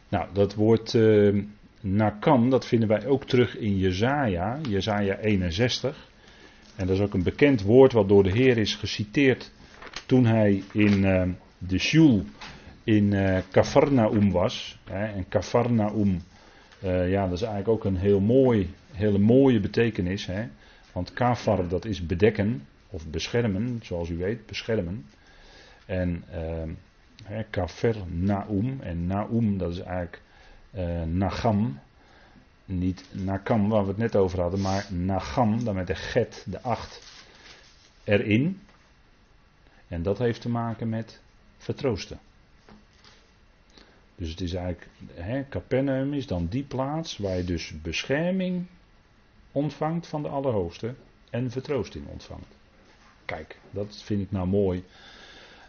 [0.10, 1.44] Nou, dat woord uh,
[1.82, 6.10] nakam, dat vinden wij ook terug in Jezaja, Jezaja 61.
[6.76, 9.52] En dat is ook een bekend woord wat door de Heer is geciteerd
[10.06, 11.24] toen hij in uh,
[11.58, 12.24] de Shul
[12.84, 14.80] in uh, Kafarnaum was.
[14.84, 16.22] Hè, en Kafarnaum,
[16.84, 20.26] uh, ja, dat is eigenlijk ook een heel mooi, hele mooie betekenis.
[20.26, 20.44] Hè,
[20.92, 25.06] want kafar, dat is bedekken of beschermen, zoals u weet, beschermen.
[25.86, 26.24] En
[27.30, 30.22] uh, Kafarnaum, en Naum, dat is eigenlijk
[31.06, 31.80] Nagam.
[32.66, 36.62] Niet Nakam, waar we het net over hadden, maar Nagam, dan met de get, de
[36.62, 37.02] acht,
[38.04, 38.62] erin.
[39.88, 41.22] En dat heeft te maken met
[41.58, 42.20] vertroosten.
[44.16, 48.66] Dus het is eigenlijk, hè, Capernaum is dan die plaats waar je dus bescherming
[49.52, 50.96] ontvangt van de Allerhoogste
[51.30, 52.56] en vertroosting ontvangt.
[53.26, 54.84] Kijk, dat vind ik nou mooi.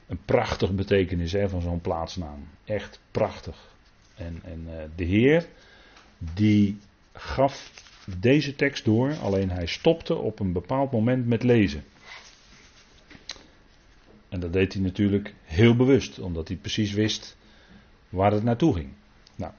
[0.06, 2.48] Een prachtig betekenis hè, van zo'n plaatsnaam.
[2.64, 3.74] Echt prachtig.
[4.14, 5.46] En, en uh, de Heer,
[6.18, 6.78] die
[7.12, 7.84] gaf
[8.20, 11.84] deze tekst door, alleen hij stopte op een bepaald moment met lezen.
[14.28, 17.36] En dat deed hij natuurlijk heel bewust, omdat hij precies wist
[18.08, 18.88] waar het naartoe ging.
[19.36, 19.52] Nou,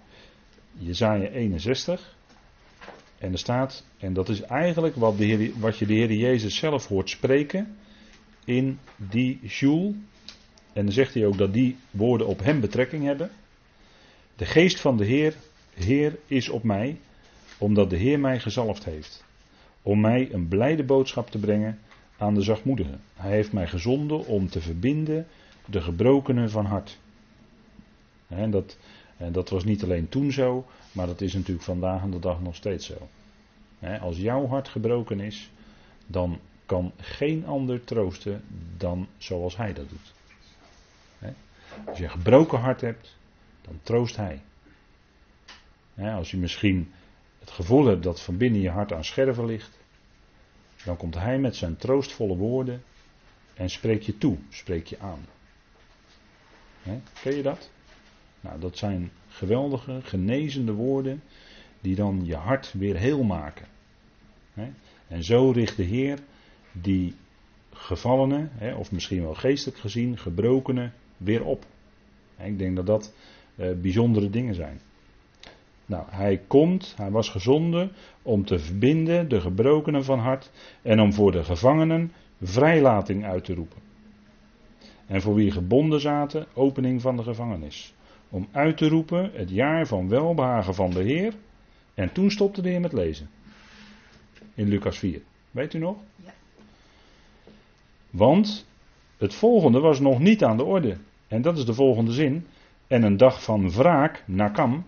[0.73, 2.15] Jezaja 61.
[3.17, 6.55] En er staat, en dat is eigenlijk wat, de Heer, wat je de Heer Jezus
[6.55, 7.77] zelf hoort spreken
[8.45, 9.95] in die Joel.
[10.73, 13.29] En dan zegt hij ook dat die woorden op hem betrekking hebben.
[14.35, 15.35] De geest van de Heer,
[15.73, 16.97] Heer is op mij,
[17.57, 19.25] omdat de Heer mij gezalfd heeft.
[19.81, 21.79] Om mij een blijde boodschap te brengen
[22.17, 23.01] aan de zachtmoedigen.
[23.15, 25.27] Hij heeft mij gezonden om te verbinden
[25.65, 26.97] de gebrokenen van hart.
[28.27, 28.77] En dat,
[29.17, 32.41] en dat was niet alleen toen zo, maar dat is natuurlijk vandaag aan de dag
[32.41, 33.07] nog steeds zo.
[34.01, 35.49] Als jouw hart gebroken is,
[36.07, 38.43] dan kan geen ander troosten
[38.77, 40.13] dan zoals hij dat doet.
[41.85, 43.17] Als je een gebroken hart hebt,
[43.61, 44.41] dan troost hij.
[45.95, 46.91] Als je misschien
[47.39, 49.77] het gevoel hebt dat van binnen je hart aan scherven ligt,
[50.85, 52.83] dan komt hij met zijn troostvolle woorden
[53.53, 55.25] en spreekt je toe, spreekt je aan.
[57.21, 57.69] Ken je dat?
[58.41, 61.23] Nou, dat zijn geweldige, genezende woorden
[61.81, 63.67] die dan je hart weer heel maken.
[65.07, 66.19] En zo richt de Heer
[66.71, 67.15] die
[67.71, 71.65] gevallenen, of misschien wel geestelijk gezien, gebrokenen, weer op.
[72.37, 73.13] Ik denk dat dat
[73.55, 74.79] eh, bijzondere dingen zijn.
[75.85, 80.51] Nou, hij komt, hij was gezonden om te verbinden de gebrokenen van hart
[80.81, 83.81] en om voor de gevangenen vrijlating uit te roepen.
[85.05, 87.93] En voor wie gebonden zaten, opening van de gevangenis.
[88.29, 91.33] Om uit te roepen het jaar van welbehagen van de Heer.
[91.93, 93.29] En toen stopte de Heer met lezen.
[94.53, 95.21] In Lucas 4.
[95.51, 95.97] Weet u nog?
[96.15, 96.33] Ja.
[98.09, 98.65] Want
[99.17, 100.97] het volgende was nog niet aan de orde.
[101.27, 102.45] En dat is de volgende zin.
[102.87, 104.85] En een dag van wraak, nakam.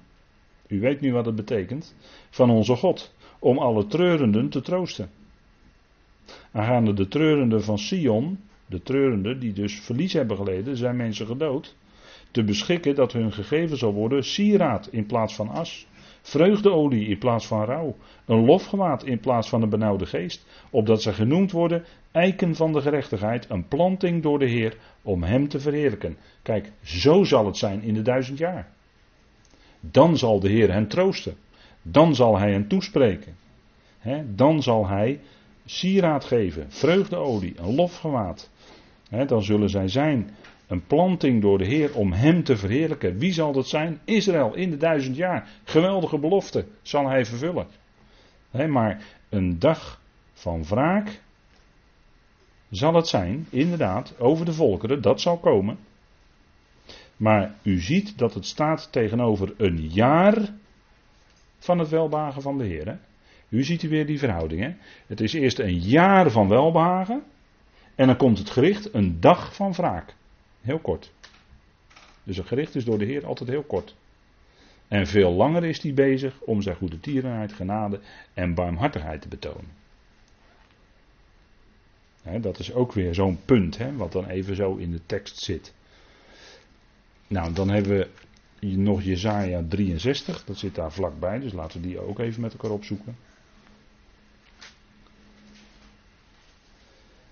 [0.67, 1.95] U weet nu wat het betekent.
[2.29, 3.13] Van onze God.
[3.39, 5.09] Om alle treurenden te troosten.
[6.51, 8.39] Aangaande de treurenden van Sion.
[8.65, 10.77] De treurenden die dus verlies hebben geleden.
[10.77, 11.75] Zijn mensen gedood.
[12.31, 15.87] Te beschikken dat hun gegeven zal worden sieraad in plaats van as.
[16.21, 17.95] Vreugdeolie in plaats van rouw.
[18.25, 20.45] Een lofgewaad in plaats van een benauwde geest.
[20.69, 23.49] Opdat ze genoemd worden eiken van de gerechtigheid.
[23.49, 26.17] Een planting door de Heer om hem te verheerlijken.
[26.41, 28.71] Kijk, zo zal het zijn in de duizend jaar.
[29.79, 31.35] Dan zal de Heer hen troosten.
[31.81, 33.35] Dan zal hij hen toespreken.
[34.35, 35.19] dan zal hij
[35.65, 38.49] sieraad geven, vreugdeolie, een lofgewaad.
[39.27, 40.29] dan zullen zij zijn
[40.69, 43.17] een planting door de Heer om Hem te verheerlijken.
[43.17, 43.99] Wie zal dat zijn?
[44.05, 45.49] Israël in de duizend jaar.
[45.63, 47.67] Geweldige belofte zal Hij vervullen.
[48.51, 50.01] maar een dag
[50.33, 51.21] van wraak
[52.69, 55.77] zal het zijn, inderdaad, over de volkeren, dat zal komen.
[57.17, 60.53] Maar u ziet dat het staat tegenover een jaar
[61.59, 62.99] van het welbehagen van de Heer.
[63.49, 64.75] U ziet u weer die verhouding.
[65.07, 67.23] Het is eerst een jaar van welbehagen.
[67.95, 70.17] En dan komt het gericht een dag van wraak.
[70.69, 71.11] Heel kort.
[72.23, 73.95] Dus een gericht is door de Heer altijd heel kort.
[74.87, 77.99] En veel langer is hij bezig om zijn goede tierenheid, genade
[78.33, 79.71] en barmhartigheid te betonen.
[82.41, 85.73] dat is ook weer zo'n punt, wat dan even zo in de tekst zit.
[87.27, 88.07] Nou, dan hebben
[88.59, 92.53] we nog Jezaja 63, dat zit daar vlakbij, dus laten we die ook even met
[92.53, 93.17] elkaar opzoeken.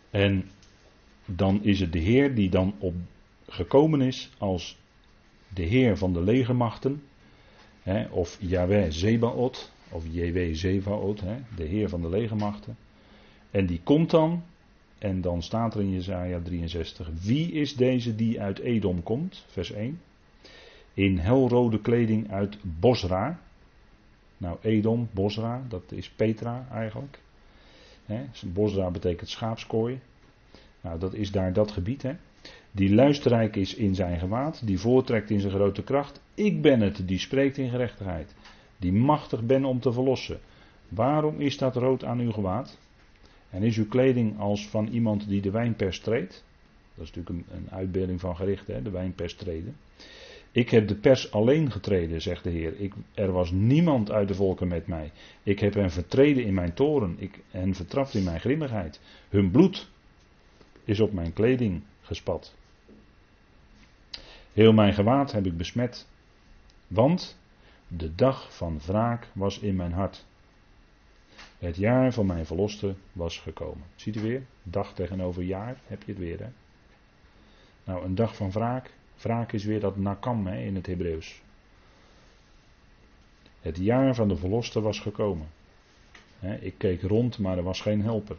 [0.10, 0.50] En
[1.26, 2.96] dan is het de Heer die dan op
[3.48, 4.78] gekomen is als
[5.54, 7.04] de Heer van de legermachten,
[7.82, 12.78] hè, of Yahweh Zebaot, of JW Zebaot, hè, de Heer van de legermachten.
[13.52, 14.44] En die komt dan,
[14.98, 19.72] en dan staat er in Jesaja 63, wie is deze die uit Edom komt, vers
[19.72, 20.02] 1,
[20.94, 23.40] in helrode kleding uit Bosra.
[24.38, 27.20] Nou, Edom, Bosra, dat is Petra eigenlijk.
[28.06, 30.00] Hè, Bosra betekent schaapskooi.
[30.82, 32.16] Nou, dat is daar dat gebied, hè
[32.78, 36.22] die luisterrijk is in zijn gewaad, die voortrekt in zijn grote kracht.
[36.34, 38.36] Ik ben het, die spreekt in gerechtigheid,
[38.78, 40.40] die machtig ben om te verlossen.
[40.90, 42.78] Waarom is dat rood aan uw gewaad?
[43.50, 46.44] En is uw kleding als van iemand die de wijnpers treedt?
[46.96, 49.76] Dat is natuurlijk een, uitbeelding van gericht, hè, de wijnpers treden.
[50.52, 52.80] Ik heb de pers alleen getreden, zegt de Heer.
[52.80, 55.12] Ik, er was niemand uit de volken met mij.
[55.44, 57.16] Ik heb hen vertreden in mijn toren.
[57.20, 59.00] Ik hen vertrapt in mijn grimmigheid.
[59.30, 59.90] Hun bloed
[60.84, 62.56] is op mijn kleding gespat.
[64.58, 66.08] Heel mijn gewaad heb ik besmet,
[66.88, 67.40] want
[67.88, 70.26] de dag van wraak was in mijn hart.
[71.58, 73.84] Het jaar van mijn verloste was gekomen.
[73.96, 74.44] Ziet u weer?
[74.64, 76.52] Dag tegenover jaar heb je het weer.
[77.84, 78.94] Nou, een dag van wraak.
[79.18, 81.42] Wraak is weer dat nakam in het Hebreeuws.
[83.62, 85.48] Het jaar van de verloste was gekomen.
[86.60, 88.38] ik keek rond, maar er was geen helper.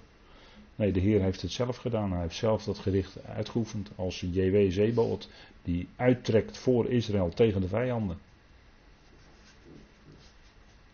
[0.79, 2.13] Nee, de Heer heeft het zelf gedaan.
[2.13, 5.29] Hij heeft zelf dat gericht uitgeoefend als JW Zebaot,
[5.63, 8.19] die uittrekt voor Israël tegen de vijanden.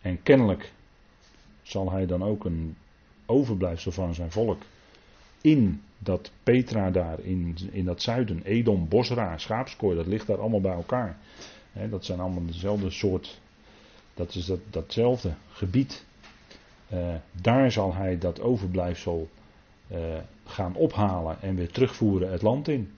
[0.01, 0.71] En kennelijk
[1.61, 2.75] zal hij dan ook een
[3.25, 4.61] overblijfsel van zijn volk
[5.41, 10.61] in dat Petra daar, in, in dat zuiden, Edom, Bosra, Schaapskooi, dat ligt daar allemaal
[10.61, 11.17] bij elkaar.
[11.89, 13.39] dat zijn allemaal dezelfde soort,
[14.13, 16.05] dat is dat, datzelfde gebied.
[16.93, 19.29] Uh, daar zal hij dat overblijfsel
[19.91, 19.97] uh,
[20.45, 22.91] gaan ophalen en weer terugvoeren het land in.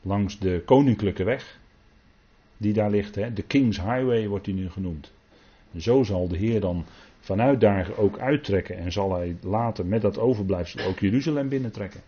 [0.00, 1.60] Langs de koninklijke weg
[2.56, 3.14] die daar ligt.
[3.14, 3.32] Hè.
[3.32, 5.12] De King's Highway wordt die nu genoemd.
[5.76, 6.84] zo zal de Heer dan
[7.20, 12.00] vanuit daar ook uittrekken en zal hij later met dat overblijfsel ook Jeruzalem binnentrekken.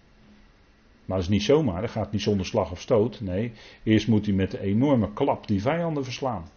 [1.04, 3.20] Maar dat is niet zomaar, dat gaat niet zonder slag of stoot.
[3.20, 6.48] Nee, eerst moet hij met de enorme klap die vijanden verslaan.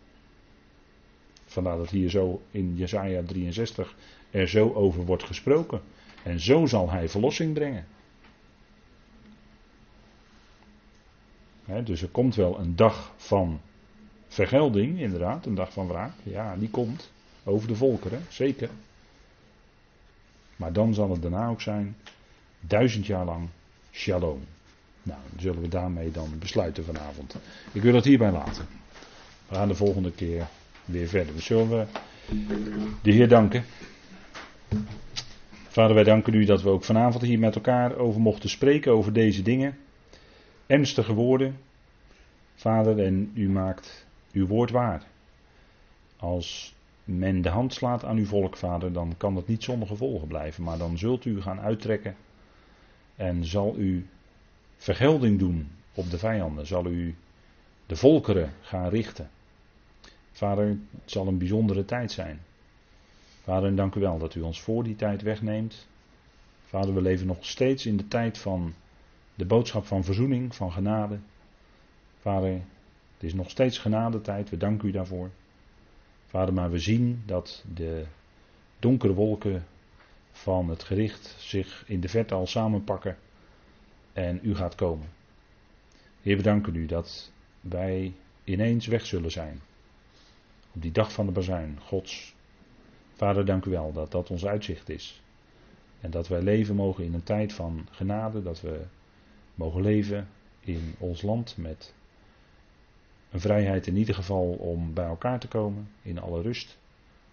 [1.46, 3.96] Vandaar dat hier zo in Jesaja 63
[4.32, 5.82] er zo over wordt gesproken.
[6.23, 7.86] En zo zal hij verlossing brengen.
[11.84, 13.59] dus er komt wel een dag van
[14.28, 16.13] vergelding, inderdaad, een dag van wraak.
[16.24, 17.11] Ja, die komt
[17.43, 18.70] over de volkeren, zeker.
[20.55, 21.95] Maar dan zal het daarna ook zijn,
[22.59, 23.49] duizend jaar lang,
[23.91, 24.45] shalom.
[25.03, 27.36] Nou, zullen we daarmee dan besluiten vanavond.
[27.72, 28.68] Ik wil het hierbij laten.
[29.47, 30.47] We gaan de volgende keer
[30.86, 31.34] weer verder.
[31.34, 31.88] We zullen
[33.01, 33.65] de Heer danken.
[35.78, 39.13] Vader, wij danken u dat we ook vanavond hier met elkaar over mochten spreken, over
[39.13, 39.78] deze dingen.
[40.65, 41.57] Ernstige woorden.
[42.55, 45.03] Vader, en u maakt uw woord waar.
[46.15, 50.28] Als men de hand slaat aan uw volk, vader, dan kan dat niet zonder gevolgen
[50.28, 50.63] blijven.
[50.63, 52.15] Maar dan zult u gaan uittrekken
[53.15, 54.05] en zal u
[54.75, 56.67] vergelding doen op de vijanden.
[56.67, 57.15] Zal u
[57.86, 59.30] de volkeren gaan richten.
[60.32, 62.39] Vader, het zal een bijzondere tijd zijn.
[63.48, 65.88] Vader, dank u wel dat u ons voor die tijd wegneemt.
[66.64, 68.74] Vader, we leven nog steeds in de tijd van
[69.36, 71.20] de boodschap van verzoening, van genade.
[72.20, 72.52] Vader,
[73.14, 75.30] het is nog steeds genadetijd, we danken u daarvoor.
[76.26, 78.06] Vader, maar we zien dat de
[78.80, 79.66] donkere wolken
[80.32, 83.18] van het gericht zich in de verte al samenpakken
[84.14, 85.10] en u gaat komen.
[86.22, 87.32] Heer, we danken u dat
[87.62, 89.62] wij ineens weg zullen zijn.
[90.74, 92.36] Op die dag van de bazuin, Gods.
[93.18, 95.22] Vader, dank u wel dat dat ons uitzicht is.
[96.01, 98.82] En dat wij leven mogen in een tijd van genade, dat we
[99.55, 100.28] mogen leven
[100.59, 101.93] in ons land met
[103.32, 106.78] een vrijheid in ieder geval om bij elkaar te komen, in alle rust,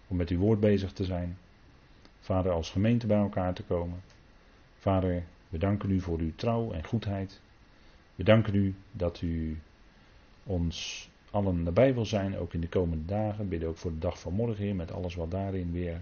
[0.07, 1.37] om met uw woord bezig te zijn.
[2.19, 4.01] Vader, als gemeente bij elkaar te komen.
[4.77, 7.41] Vader, we danken u voor uw trouw en goedheid.
[8.15, 9.59] We danken u dat u
[10.43, 13.49] ons allen nabij wil zijn, ook in de komende dagen.
[13.49, 16.01] Bidden ook voor de dag van morgen, Heer, met alles wat daarin weer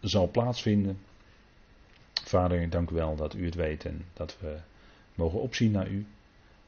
[0.00, 0.98] zal plaatsvinden.
[2.24, 4.56] Vader, dank u wel dat u het weet en dat we
[5.14, 6.06] mogen opzien naar u.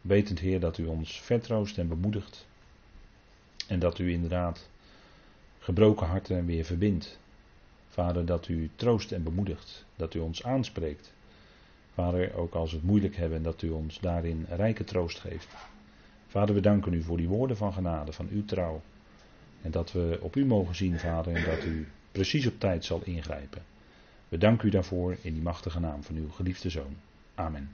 [0.00, 2.46] Wetend, Heer, dat u ons vertroost en bemoedigt.
[3.66, 4.68] En dat u inderdaad
[5.58, 7.18] gebroken harten weer verbindt.
[7.88, 9.84] Vader, dat u troost en bemoedigt.
[9.96, 11.12] Dat u ons aanspreekt.
[11.94, 15.48] Vader, ook als we het moeilijk hebben, dat u ons daarin rijke troost geeft.
[16.30, 18.82] Vader, we danken u voor die woorden van genade, van uw trouw.
[19.62, 23.00] En dat we op u mogen zien, Vader, en dat u precies op tijd zal
[23.04, 23.62] ingrijpen.
[24.28, 26.96] We danken u daarvoor in die machtige naam van uw geliefde zoon.
[27.34, 27.70] Amen.